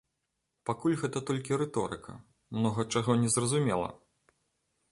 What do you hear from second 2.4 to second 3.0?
многа